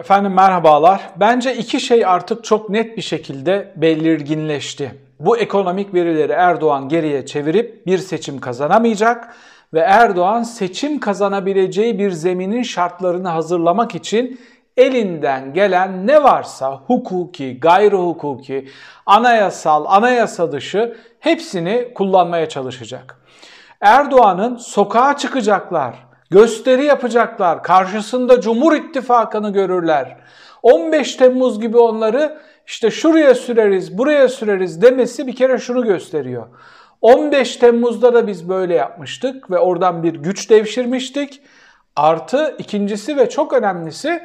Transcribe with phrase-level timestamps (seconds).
[0.00, 1.10] Efendim merhabalar.
[1.16, 4.94] Bence iki şey artık çok net bir şekilde belirginleşti.
[5.20, 9.34] Bu ekonomik verileri Erdoğan geriye çevirip bir seçim kazanamayacak
[9.74, 14.40] ve Erdoğan seçim kazanabileceği bir zeminin şartlarını hazırlamak için
[14.76, 18.68] elinden gelen ne varsa hukuki, gayri hukuki,
[19.06, 23.20] anayasal, anayasa dışı hepsini kullanmaya çalışacak.
[23.80, 25.94] Erdoğan'ın sokağa çıkacaklar,
[26.30, 30.16] gösteri yapacaklar, karşısında Cumhur İttifakı'nı görürler.
[30.62, 36.46] 15 Temmuz gibi onları işte şuraya süreriz, buraya süreriz demesi bir kere şunu gösteriyor.
[37.00, 41.42] 15 Temmuz'da da biz böyle yapmıştık ve oradan bir güç devşirmiştik.
[41.96, 44.22] Artı ikincisi ve çok önemlisi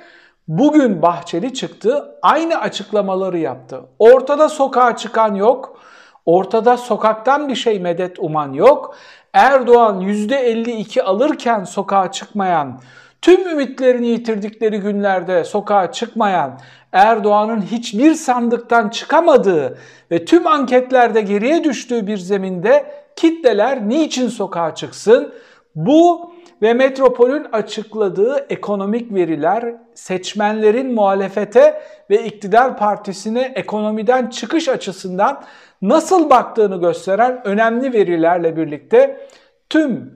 [0.47, 3.81] bugün Bahçeli çıktı, aynı açıklamaları yaptı.
[3.99, 5.79] Ortada sokağa çıkan yok,
[6.25, 8.95] ortada sokaktan bir şey medet uman yok.
[9.35, 12.81] Erdoğan %52 alırken sokağa çıkmayan,
[13.21, 16.59] tüm ümitlerini yitirdikleri günlerde sokağa çıkmayan,
[16.91, 19.77] Erdoğan'ın hiçbir sandıktan çıkamadığı
[20.11, 25.33] ve tüm anketlerde geriye düştüğü bir zeminde kitleler niçin sokağa çıksın?
[25.75, 26.31] Bu
[26.61, 35.43] ve Metropol'ün açıkladığı ekonomik veriler seçmenlerin muhalefete ve iktidar partisine ekonomiden çıkış açısından
[35.81, 39.27] nasıl baktığını gösteren önemli verilerle birlikte
[39.69, 40.13] tüm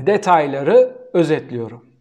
[0.00, 1.93] detayları özetliyorum.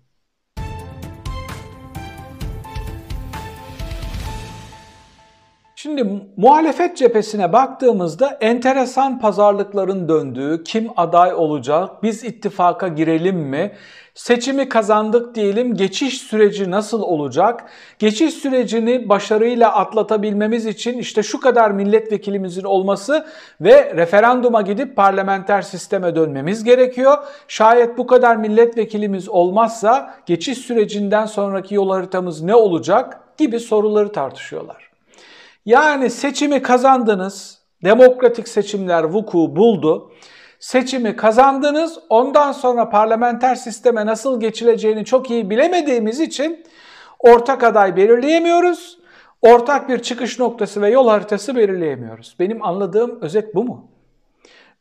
[5.83, 6.05] Şimdi
[6.37, 13.71] muhalefet cephesine baktığımızda enteresan pazarlıkların döndüğü, kim aday olacak, biz ittifaka girelim mi,
[14.13, 17.65] seçimi kazandık diyelim, geçiş süreci nasıl olacak,
[17.99, 23.25] geçiş sürecini başarıyla atlatabilmemiz için işte şu kadar milletvekilimizin olması
[23.61, 27.17] ve referanduma gidip parlamenter sisteme dönmemiz gerekiyor.
[27.47, 34.92] Şayet bu kadar milletvekilimiz olmazsa geçiş sürecinden sonraki yol haritamız ne olacak gibi soruları tartışıyorlar.
[35.65, 40.11] Yani seçimi kazandınız, demokratik seçimler vuku buldu.
[40.59, 46.65] Seçimi kazandınız, ondan sonra parlamenter sisteme nasıl geçileceğini çok iyi bilemediğimiz için
[47.19, 48.99] ortak aday belirleyemiyoruz.
[49.41, 52.35] Ortak bir çıkış noktası ve yol haritası belirleyemiyoruz.
[52.39, 53.87] Benim anladığım özet bu mu?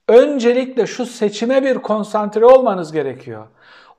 [0.09, 3.47] Öncelikle şu seçime bir konsantre olmanız gerekiyor.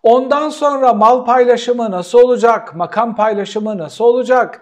[0.03, 2.75] Ondan sonra mal paylaşımı nasıl olacak?
[2.75, 4.61] Makam paylaşımı nasıl olacak?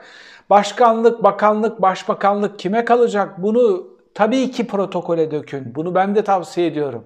[0.51, 3.44] Başkanlık, bakanlık, başbakanlık kime kalacak?
[3.44, 5.75] Bunu tabii ki protokole dökün.
[5.75, 7.03] Bunu ben de tavsiye ediyorum.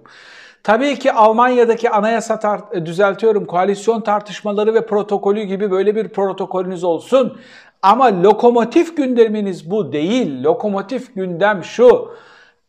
[0.64, 6.84] Tabii ki Almanya'daki anayasa tar- e, düzeltiyorum koalisyon tartışmaları ve protokolü gibi böyle bir protokolünüz
[6.84, 7.38] olsun.
[7.82, 10.44] Ama lokomotif gündeminiz bu değil.
[10.44, 12.12] Lokomotif gündem şu.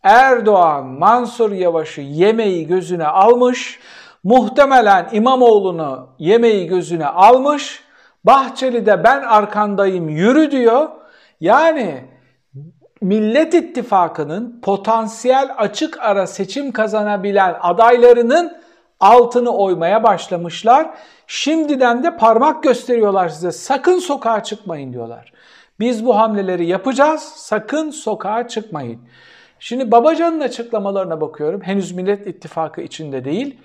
[0.03, 3.81] Erdoğan Mansur Yavaş'ı yemeği gözüne almış.
[4.25, 7.86] Muhtemelen İmamoğlu'nu yemeği gözüne almış
[8.27, 10.89] Bahçeli de ben arkandayım yürü diyor.
[11.41, 12.05] Yani
[13.01, 18.57] Millet İttifakı'nın potansiyel açık ara seçim kazanabilen adaylarının
[19.01, 20.91] altını oymaya başlamışlar.
[21.27, 23.53] Şimdiden de parmak gösteriyorlar size.
[23.53, 25.33] Sakın sokağa çıkmayın diyorlar.
[25.81, 27.23] Biz bu hamleleri yapacağız.
[27.23, 29.01] Sakın sokağa çıkmayın.
[29.59, 31.61] Şimdi Babacan'ın açıklamalarına bakıyorum.
[31.61, 33.59] Henüz Millet İttifakı içinde değil.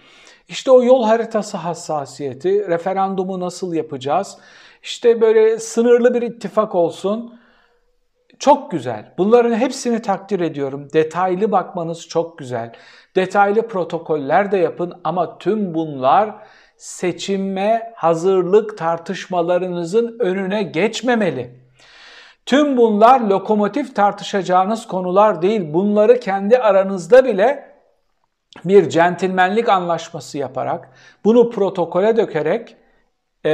[0.52, 4.38] İşte o yol haritası hassasiyeti, referandumu nasıl yapacağız?
[4.84, 7.40] İşte böyle sınırlı bir ittifak olsun.
[8.40, 9.14] Çok güzel.
[9.18, 10.88] Bunların hepsini takdir ediyorum.
[10.94, 12.72] Detaylı bakmanız çok güzel.
[13.16, 16.36] Detaylı protokoller de yapın ama tüm bunlar
[16.78, 21.60] seçime hazırlık tartışmalarınızın önüne geçmemeli.
[22.46, 25.74] Tüm bunlar lokomotif tartışacağınız konular değil.
[25.74, 27.71] Bunları kendi aranızda bile
[28.66, 30.90] bir centilmenlik anlaşması yaparak,
[31.26, 32.76] bunu protokole dökerek
[33.46, 33.52] e,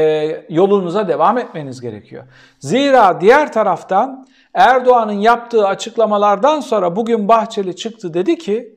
[0.50, 2.24] yolunuza devam etmeniz gerekiyor.
[2.60, 8.76] Zira diğer taraftan Erdoğan'ın yaptığı açıklamalardan sonra bugün Bahçeli çıktı dedi ki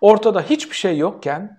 [0.00, 1.58] ortada hiçbir şey yokken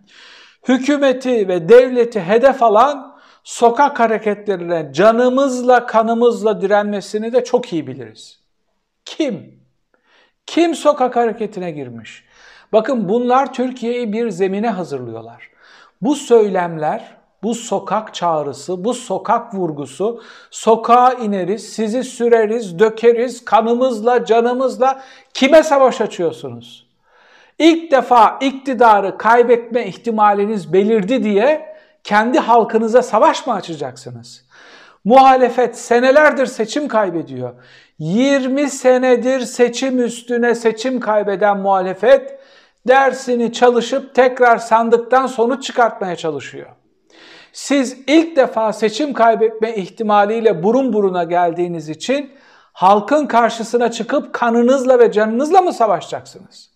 [0.67, 8.39] hükümeti ve devleti hedef alan sokak hareketlerine canımızla kanımızla direnmesini de çok iyi biliriz.
[9.05, 9.59] Kim?
[10.45, 12.28] Kim sokak hareketine girmiş?
[12.73, 15.49] Bakın bunlar Türkiye'yi bir zemine hazırlıyorlar.
[16.01, 20.21] Bu söylemler, bu sokak çağrısı, bu sokak vurgusu,
[20.51, 25.01] sokağa ineriz, sizi süreriz, dökeriz, kanımızla, canımızla
[25.33, 26.89] kime savaş açıyorsunuz?
[27.59, 34.45] İlk defa iktidarı kaybetme ihtimaliniz belirdi diye kendi halkınıza savaş mı açacaksınız?
[35.05, 37.53] Muhalefet senelerdir seçim kaybediyor.
[37.99, 42.38] 20 senedir seçim üstüne seçim kaybeden muhalefet
[42.87, 46.69] dersini çalışıp tekrar sandıktan sonuç çıkartmaya çalışıyor.
[47.53, 52.31] Siz ilk defa seçim kaybetme ihtimaliyle burun buruna geldiğiniz için
[52.73, 56.71] halkın karşısına çıkıp kanınızla ve canınızla mı savaşacaksınız?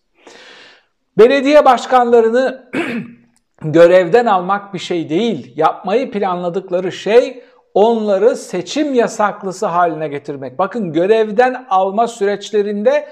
[1.17, 2.71] Belediye başkanlarını
[3.61, 5.53] görevden almak bir şey değil.
[5.55, 10.59] Yapmayı planladıkları şey onları seçim yasaklısı haline getirmek.
[10.59, 13.07] Bakın görevden alma süreçlerinde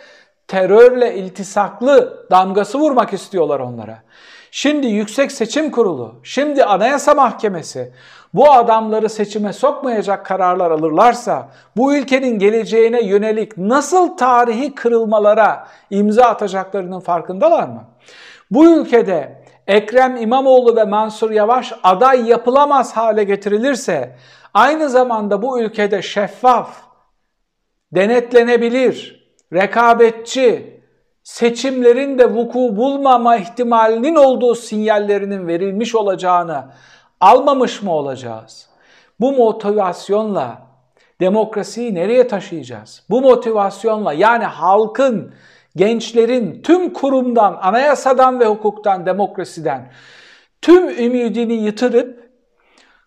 [0.51, 3.97] terörle iltisaklı damgası vurmak istiyorlar onlara.
[4.51, 7.93] Şimdi Yüksek Seçim Kurulu, şimdi Anayasa Mahkemesi
[8.33, 16.99] bu adamları seçime sokmayacak kararlar alırlarsa bu ülkenin geleceğine yönelik nasıl tarihi kırılmalara imza atacaklarının
[16.99, 17.83] farkındalar mı?
[18.51, 24.15] Bu ülkede Ekrem İmamoğlu ve Mansur Yavaş aday yapılamaz hale getirilirse
[24.53, 26.69] aynı zamanda bu ülkede şeffaf,
[27.91, 29.20] denetlenebilir,
[29.53, 30.81] rekabetçi,
[31.23, 36.65] seçimlerin de vuku bulmama ihtimalinin olduğu sinyallerinin verilmiş olacağını
[37.19, 38.69] almamış mı olacağız?
[39.19, 40.61] Bu motivasyonla
[41.21, 43.03] demokrasiyi nereye taşıyacağız?
[43.09, 45.33] Bu motivasyonla yani halkın,
[45.75, 49.91] gençlerin tüm kurumdan, anayasadan ve hukuktan, demokrasiden
[50.61, 52.31] tüm ümidini yitırıp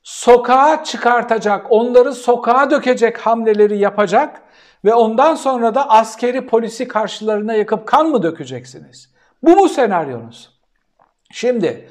[0.02, 4.42] sokağa çıkartacak, onları sokağa dökecek hamleleri yapacak
[4.84, 9.14] ve ondan sonra da askeri polisi karşılarına yakıp kan mı dökeceksiniz?
[9.42, 10.50] Bu mu senaryonuz?
[11.32, 11.88] Şimdi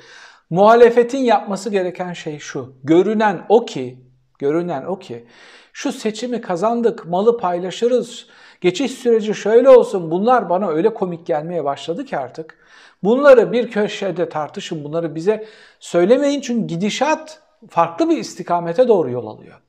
[0.49, 2.73] muhalefetin yapması gereken şey şu.
[2.83, 3.99] Görünen o ki,
[4.39, 5.25] görünen o ki
[5.73, 8.27] şu seçimi kazandık, malı paylaşırız,
[8.61, 12.57] geçiş süreci şöyle olsun bunlar bana öyle komik gelmeye başladı ki artık.
[13.03, 15.45] Bunları bir köşede tartışın, bunları bize
[15.79, 19.59] söylemeyin çünkü gidişat farklı bir istikamete doğru yol alıyor.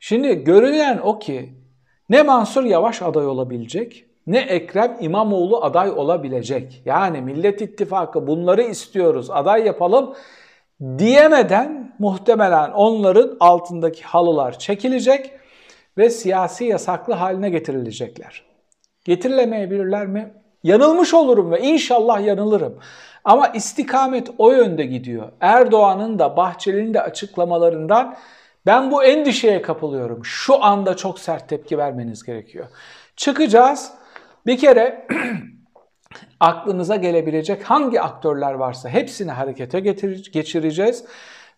[0.00, 1.54] Şimdi görünen o ki
[2.10, 6.82] ne Mansur Yavaş aday olabilecek ne Ekrem İmamoğlu aday olabilecek.
[6.84, 10.14] Yani Millet İttifakı bunları istiyoruz aday yapalım
[10.98, 15.30] diyemeden muhtemelen onların altındaki halılar çekilecek
[15.98, 18.44] ve siyasi yasaklı haline getirilecekler.
[19.04, 20.32] Getirilemeyebilirler mi?
[20.62, 22.78] Yanılmış olurum ve inşallah yanılırım.
[23.24, 25.28] Ama istikamet o yönde gidiyor.
[25.40, 28.16] Erdoğan'ın da Bahçeli'nin de açıklamalarından
[28.66, 30.24] ben bu endişeye kapılıyorum.
[30.24, 32.66] Şu anda çok sert tepki vermeniz gerekiyor.
[33.16, 33.92] Çıkacağız.
[34.46, 35.06] Bir kere
[36.40, 39.80] aklınıza gelebilecek hangi aktörler varsa hepsini harekete
[40.32, 41.04] geçireceğiz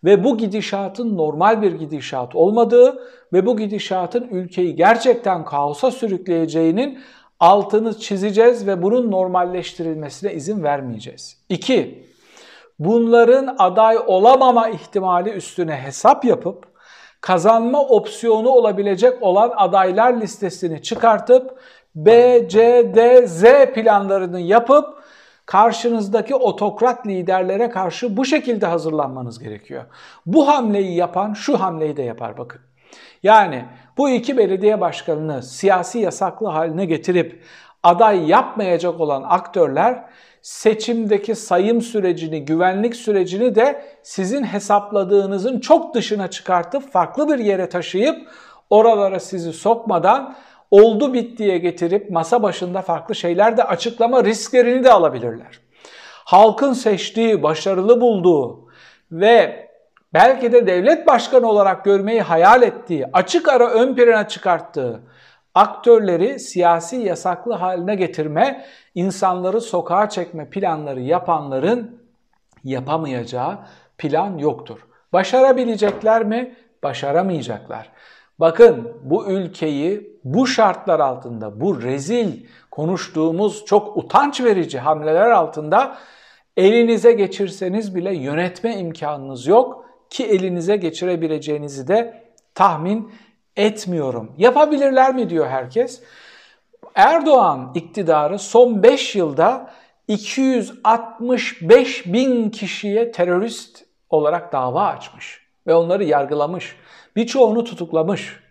[0.05, 3.03] ve bu gidişatın normal bir gidişat olmadığı
[3.33, 6.99] ve bu gidişatın ülkeyi gerçekten kaosa sürükleyeceğinin
[7.41, 11.37] altını çizeceğiz ve bunun normalleştirilmesine izin vermeyeceğiz.
[11.49, 12.05] 2.
[12.79, 16.72] Bunların aday olamama ihtimali üstüne hesap yapıp
[17.23, 21.59] kazanma opsiyonu olabilecek olan adaylar listesini çıkartıp
[21.95, 22.59] B, C,
[22.95, 25.03] D, Z planlarını yapıp
[25.47, 29.85] karşınızdaki otokrat liderlere karşı bu şekilde hazırlanmanız gerekiyor.
[30.27, 32.61] Bu hamleyi yapan şu hamleyi de yapar bakın.
[33.23, 33.65] Yani
[33.99, 37.43] bu iki belediye başkanını siyasi yasaklı haline getirip
[37.83, 40.05] aday yapmayacak olan aktörler
[40.43, 48.29] seçimdeki sayım sürecini, güvenlik sürecini de sizin hesapladığınızın çok dışına çıkartıp farklı bir yere taşıyıp
[48.71, 50.37] oralara sizi sokmadan
[50.71, 55.61] oldu bittiye getirip masa başında farklı şeyler de açıklama risklerini de alabilirler.
[56.25, 58.69] Halkın seçtiği, başarılı bulduğu
[59.13, 59.69] ve
[60.15, 65.03] belki de devlet başkanı olarak görmeyi hayal ettiği, açık ara ön plana çıkarttığı
[65.55, 72.03] aktörleri siyasi yasaklı haline getirme, insanları sokağa çekme planları yapanların
[72.65, 73.59] yapamayacağı
[73.99, 74.79] plan yoktur.
[75.13, 76.55] Başarabilecekler mi?
[76.83, 77.91] Başaramayacaklar.
[78.39, 85.97] Bakın bu ülkeyi bu şartlar altında, bu rezil konuştuğumuz çok utanç verici hamleler altında
[86.57, 92.25] elinize geçirseniz bile yönetme imkanınız yok ki elinize geçirebileceğinizi de
[92.55, 93.13] tahmin
[93.57, 94.33] etmiyorum.
[94.39, 96.03] Yapabilirler mi diyor herkes.
[96.95, 99.71] Erdoğan iktidarı son 5 yılda
[100.09, 106.77] 265 bin kişiye terörist olarak dava açmış ve onları yargılamış.
[107.17, 108.43] Birçoğunu tutuklamış.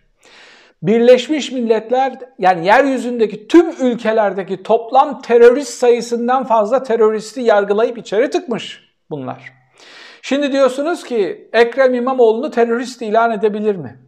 [0.82, 8.80] Birleşmiş Milletler yani yeryüzündeki tüm ülkelerdeki toplam terörist sayısından fazla teröristi yargılayıp içeri tıkmış
[9.10, 9.52] bunlar.
[10.22, 13.98] Şimdi diyorsunuz ki Ekrem İmamoğlu'nu terörist ilan edebilir mi?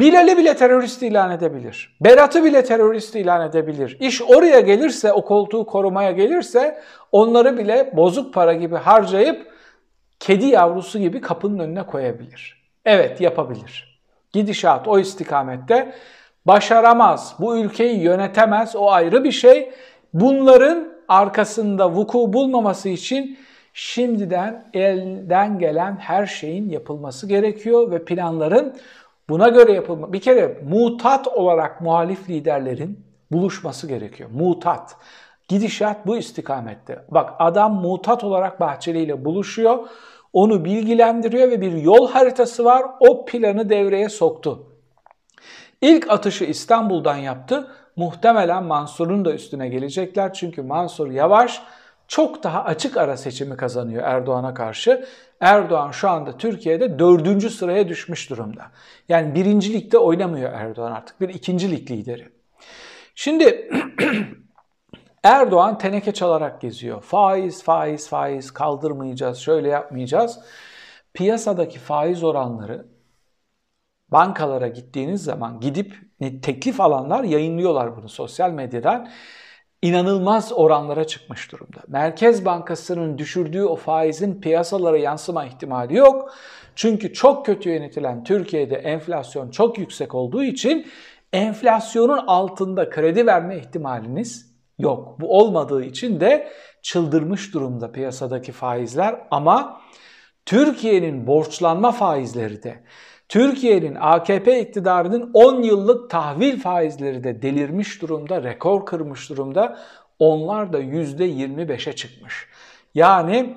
[0.00, 1.96] Bilal'i bile terörist ilan edebilir.
[2.00, 3.96] Berat'ı bile terörist ilan edebilir.
[4.00, 9.46] İş oraya gelirse, o koltuğu korumaya gelirse onları bile bozuk para gibi harcayıp
[10.20, 12.70] kedi yavrusu gibi kapının önüne koyabilir.
[12.84, 14.00] Evet yapabilir.
[14.32, 15.92] Gidişat o istikamette
[16.46, 17.34] başaramaz.
[17.38, 18.76] Bu ülkeyi yönetemez.
[18.76, 19.72] O ayrı bir şey.
[20.14, 23.38] Bunların arkasında vuku bulmaması için
[23.78, 28.76] Şimdiden elden gelen her şeyin yapılması gerekiyor ve planların
[29.28, 30.12] buna göre yapılma.
[30.12, 34.30] Bir kere mutat olarak muhalif liderlerin buluşması gerekiyor.
[34.32, 34.96] Mutat.
[35.48, 37.04] Gidişat bu istikamette.
[37.08, 39.78] Bak adam mutat olarak Bahçeli ile buluşuyor.
[40.32, 42.82] Onu bilgilendiriyor ve bir yol haritası var.
[43.00, 44.66] O planı devreye soktu.
[45.80, 47.68] İlk atışı İstanbul'dan yaptı.
[47.96, 50.32] Muhtemelen Mansur'un da üstüne gelecekler.
[50.32, 51.62] Çünkü Mansur Yavaş
[52.08, 55.06] çok daha açık ara seçimi kazanıyor Erdoğan'a karşı.
[55.40, 58.70] Erdoğan şu anda Türkiye'de dördüncü sıraya düşmüş durumda.
[59.08, 61.20] Yani birinci ligde oynamıyor Erdoğan artık.
[61.20, 62.28] Bir ikinci lig lideri.
[63.14, 63.70] Şimdi
[65.22, 67.02] Erdoğan teneke çalarak geziyor.
[67.02, 70.40] Faiz, faiz, faiz kaldırmayacağız, şöyle yapmayacağız.
[71.14, 72.86] Piyasadaki faiz oranları
[74.08, 75.94] bankalara gittiğiniz zaman gidip
[76.42, 79.08] teklif alanlar yayınlıyorlar bunu sosyal medyadan.
[79.86, 81.78] İnanılmaz oranlara çıkmış durumda.
[81.88, 86.32] Merkez Bankası'nın düşürdüğü o faizin piyasalara yansıma ihtimali yok.
[86.74, 90.86] Çünkü çok kötü yönetilen Türkiye'de enflasyon çok yüksek olduğu için
[91.32, 95.20] enflasyonun altında kredi verme ihtimaliniz yok.
[95.20, 96.48] Bu olmadığı için de
[96.82, 99.80] çıldırmış durumda piyasadaki faizler ama
[100.46, 102.82] Türkiye'nin borçlanma faizleri de
[103.28, 109.78] Türkiye'nin AKP iktidarının 10 yıllık tahvil faizleri de delirmiş durumda, rekor kırmış durumda.
[110.18, 112.48] Onlar da %25'e çıkmış.
[112.94, 113.54] Yani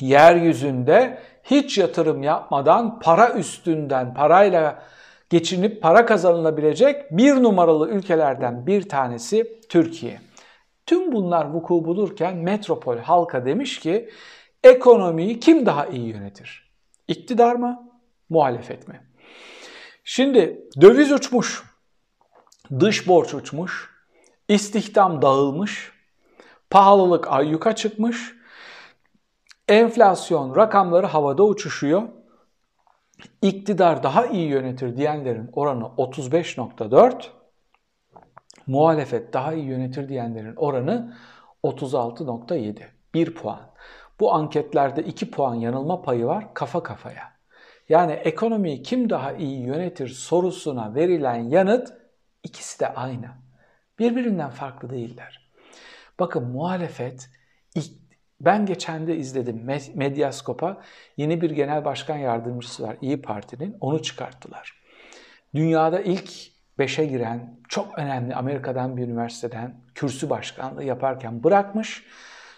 [0.00, 4.82] yeryüzünde hiç yatırım yapmadan para üstünden, parayla
[5.30, 10.20] geçinip para kazanılabilecek bir numaralı ülkelerden bir tanesi Türkiye.
[10.86, 14.10] Tüm bunlar vuku bulurken metropol halka demiş ki
[14.64, 16.70] ekonomiyi kim daha iyi yönetir?
[17.08, 17.89] İktidar mı?
[18.30, 19.00] Muhalefet mi?
[20.04, 21.62] Şimdi döviz uçmuş,
[22.80, 23.90] dış borç uçmuş,
[24.48, 25.92] istihdam dağılmış,
[26.70, 28.34] pahalılık ayyuka çıkmış,
[29.68, 32.02] enflasyon rakamları havada uçuşuyor.
[33.42, 37.24] İktidar daha iyi yönetir diyenlerin oranı 35.4,
[38.66, 41.16] muhalefet daha iyi yönetir diyenlerin oranı
[41.64, 42.82] 36.7.
[43.14, 43.60] 1 puan.
[44.20, 47.39] Bu anketlerde 2 puan yanılma payı var kafa kafaya.
[47.90, 51.92] Yani ekonomiyi kim daha iyi yönetir sorusuna verilen yanıt
[52.42, 53.28] ikisi de aynı.
[53.98, 55.50] Birbirinden farklı değiller.
[56.18, 57.30] Bakın muhalefet
[58.40, 60.80] ben geçen de izledim Medyaskop'a
[61.16, 64.80] yeni bir genel başkan yardımcısı var İyi Parti'nin onu çıkarttılar.
[65.54, 66.30] Dünyada ilk
[66.78, 72.04] beşe giren çok önemli Amerika'dan bir üniversiteden kürsü başkanlığı yaparken bırakmış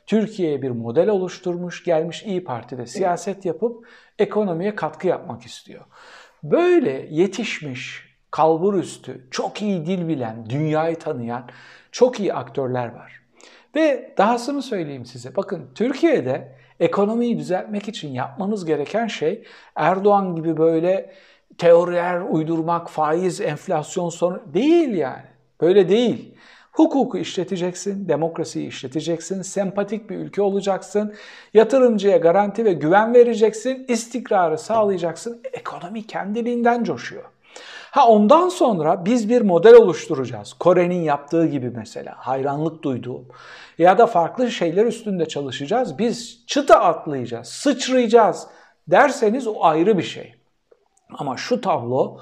[0.07, 3.87] Türkiye'ye bir model oluşturmuş, gelmiş İyi Parti'de siyaset yapıp
[4.19, 5.85] ekonomiye katkı yapmak istiyor.
[6.43, 11.49] Böyle yetişmiş, kalbur üstü, çok iyi dil bilen, dünyayı tanıyan
[11.93, 13.23] çok iyi aktörler var.
[13.77, 15.37] Ve dahasını söyleyeyim size.
[15.37, 19.45] Bakın Türkiye'de ekonomiyi düzeltmek için yapmanız gereken şey
[19.75, 21.13] Erdoğan gibi böyle
[21.59, 25.27] teoriler uydurmak, faiz, enflasyon sonu değil yani.
[25.61, 26.35] Böyle değil.
[26.73, 31.15] Hukuku işleteceksin, demokrasiyi işleteceksin, sempatik bir ülke olacaksın,
[31.55, 35.41] yatırımcıya garanti ve güven vereceksin, istikrarı sağlayacaksın.
[35.53, 37.25] Ekonomi kendiliğinden coşuyor.
[37.91, 40.53] Ha ondan sonra biz bir model oluşturacağız.
[40.53, 43.29] Kore'nin yaptığı gibi mesela hayranlık duyduğum
[43.79, 45.99] ya da farklı şeyler üstünde çalışacağız.
[45.99, 48.47] Biz çıta atlayacağız, sıçrayacağız
[48.89, 50.35] derseniz o ayrı bir şey.
[51.19, 52.19] Ama şu tablo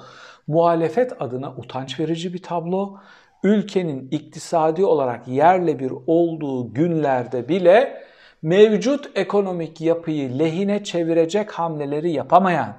[0.47, 2.97] muhalefet adına utanç verici bir tablo
[3.43, 8.03] ülkenin iktisadi olarak yerle bir olduğu günlerde bile
[8.41, 12.77] mevcut ekonomik yapıyı lehine çevirecek hamleleri yapamayan,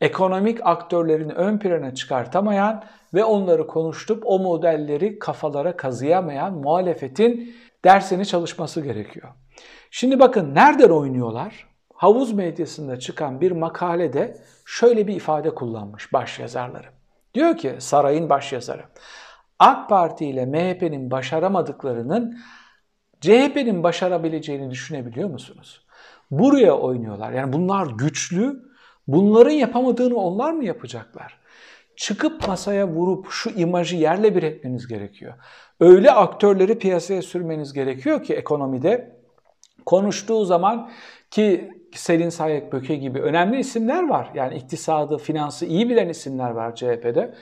[0.00, 2.84] ekonomik aktörlerini ön plana çıkartamayan
[3.14, 9.28] ve onları konuştup o modelleri kafalara kazıyamayan muhalefetin dersini çalışması gerekiyor.
[9.90, 11.66] Şimdi bakın nereden oynuyorlar?
[11.94, 16.86] Havuz medyasında çıkan bir makalede şöyle bir ifade kullanmış başyazarları.
[17.34, 18.82] Diyor ki sarayın başyazarı.
[19.58, 22.38] AK Parti ile MHP'nin başaramadıklarının
[23.20, 25.86] CHP'nin başarabileceğini düşünebiliyor musunuz?
[26.30, 27.32] Buraya oynuyorlar.
[27.32, 28.74] Yani bunlar güçlü.
[29.06, 31.38] Bunların yapamadığını onlar mı yapacaklar?
[31.96, 35.34] Çıkıp masaya vurup şu imajı yerle bir etmeniz gerekiyor.
[35.80, 39.16] Öyle aktörleri piyasaya sürmeniz gerekiyor ki ekonomide
[39.86, 40.90] konuştuğu zaman
[41.30, 44.30] ki Selin Sayek Böke gibi önemli isimler var.
[44.34, 47.34] Yani iktisadı, finansı iyi bilen isimler var CHP'de.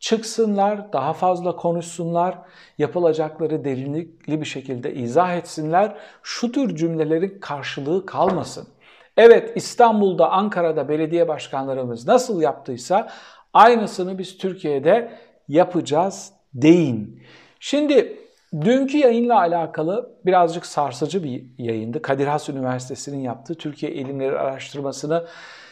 [0.00, 2.38] Çıksınlar, daha fazla konuşsunlar,
[2.78, 5.96] yapılacakları derinlikli bir şekilde izah etsinler.
[6.22, 8.68] Şu tür cümlelerin karşılığı kalmasın.
[9.16, 13.08] Evet İstanbul'da, Ankara'da belediye başkanlarımız nasıl yaptıysa
[13.54, 17.22] aynısını biz Türkiye'de yapacağız deyin.
[17.60, 18.18] Şimdi
[18.52, 22.02] Dünkü yayınla alakalı birazcık sarsıcı bir yayındı.
[22.02, 25.26] Kadir Has Üniversitesi'nin yaptığı Türkiye İlimleri Araştırmasını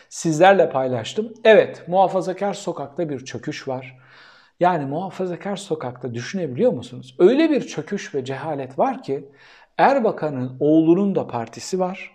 [0.08, 1.32] sizlerle paylaştım.
[1.44, 3.98] Evet, muhafazakar sokakta bir çöküş var.
[4.60, 7.16] Yani muhafazakar sokakta düşünebiliyor musunuz?
[7.18, 9.28] Öyle bir çöküş ve cehalet var ki
[9.78, 12.12] Erbakan'ın oğlunun da partisi var.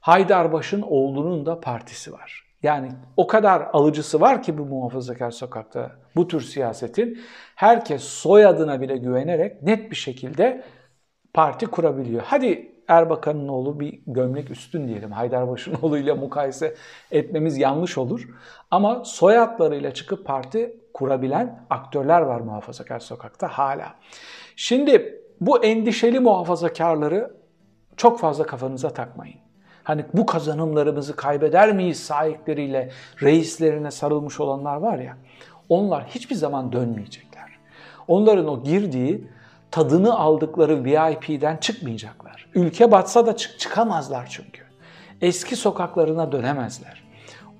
[0.00, 2.44] Haydarbaş'ın oğlunun da partisi var.
[2.62, 7.20] Yani o kadar alıcısı var ki bu muhafazakar sokakta bu tür siyasetin
[7.54, 10.64] herkes soyadına bile güvenerek net bir şekilde
[11.34, 12.22] parti kurabiliyor.
[12.26, 15.12] Hadi Erbakan'ın oğlu bir gömlek üstün diyelim.
[15.12, 16.74] Haydarbaş'ın oğluyla mukayese
[17.10, 18.28] etmemiz yanlış olur.
[18.70, 23.94] Ama soyadlarıyla çıkıp parti kurabilen aktörler var muhafazakar sokakta hala.
[24.56, 27.30] Şimdi bu endişeli muhafazakarları
[27.96, 29.36] çok fazla kafanıza takmayın.
[29.84, 32.90] Hani bu kazanımlarımızı kaybeder miyiz sahipleriyle
[33.22, 35.16] reislerine sarılmış olanlar var ya.
[35.68, 37.58] Onlar hiçbir zaman dönmeyecekler.
[38.08, 39.28] Onların o girdiği
[39.70, 42.46] tadını aldıkları VIP'den çıkmayacaklar.
[42.54, 44.62] Ülke batsa da çık çıkamazlar çünkü.
[45.20, 47.02] Eski sokaklarına dönemezler.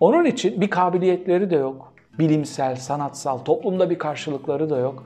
[0.01, 1.93] Onun için bir kabiliyetleri de yok.
[2.19, 5.05] Bilimsel, sanatsal, toplumda bir karşılıkları da yok.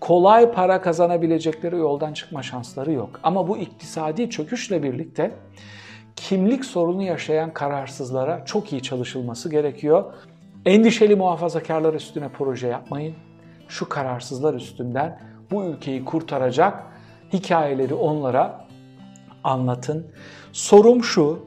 [0.00, 3.20] Kolay para kazanabilecekleri yoldan çıkma şansları yok.
[3.22, 5.30] Ama bu iktisadi çöküşle birlikte
[6.16, 10.04] kimlik sorunu yaşayan kararsızlara çok iyi çalışılması gerekiyor.
[10.66, 13.14] Endişeli muhafazakarlar üstüne proje yapmayın.
[13.68, 15.20] Şu kararsızlar üstünden
[15.50, 16.82] bu ülkeyi kurtaracak
[17.32, 18.66] hikayeleri onlara
[19.44, 20.06] anlatın.
[20.52, 21.46] Sorum şu,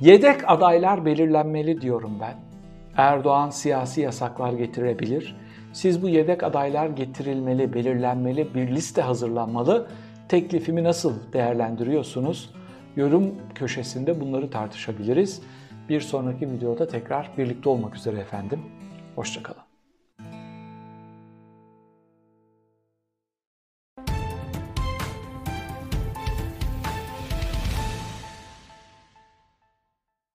[0.00, 2.49] yedek adaylar belirlenmeli diyorum ben.
[2.96, 5.36] Erdoğan siyasi yasaklar getirebilir.
[5.72, 9.86] Siz bu yedek adaylar getirilmeli, belirlenmeli, bir liste hazırlanmalı.
[10.28, 12.50] Teklifimi nasıl değerlendiriyorsunuz?
[12.96, 15.42] Yorum köşesinde bunları tartışabiliriz.
[15.88, 18.60] Bir sonraki videoda tekrar birlikte olmak üzere efendim.
[19.16, 19.69] Hoşçakalın.